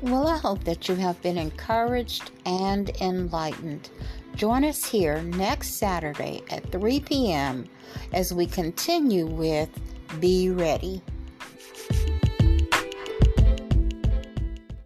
Well, 0.07 0.25
I 0.25 0.37
hope 0.37 0.63
that 0.63 0.87
you 0.87 0.95
have 0.95 1.21
been 1.21 1.37
encouraged 1.37 2.31
and 2.45 2.89
enlightened. 3.01 3.89
Join 4.37 4.63
us 4.63 4.85
here 4.85 5.21
next 5.21 5.79
Saturday 5.79 6.43
at 6.49 6.71
3 6.71 7.01
p.m. 7.01 7.65
as 8.13 8.33
we 8.33 8.45
continue 8.45 9.25
with 9.25 9.67
Be 10.21 10.49
Ready. 10.49 11.01